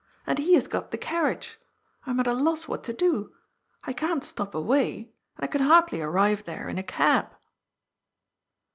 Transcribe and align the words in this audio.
And 0.25 0.39
he 0.39 0.55
has 0.55 0.65
got 0.67 0.89
the 0.89 0.97
carriage. 0.97 1.59
I 2.07 2.09
am 2.09 2.19
at 2.19 2.25
a 2.25 2.33
loss 2.33 2.67
what 2.67 2.83
to 2.85 2.91
do. 2.91 3.33
I 3.83 3.93
can't 3.93 4.23
stop 4.23 4.55
away. 4.55 5.13
And 5.37 5.43
I 5.43 5.45
can 5.45 5.61
hardly 5.61 6.01
arrive 6.01 6.45
there 6.45 6.67
in 6.67 6.79
a 6.79 6.83
cab.'' 6.83 7.35